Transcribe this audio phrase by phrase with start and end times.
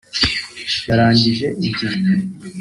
[0.87, 1.97] yarangije igihe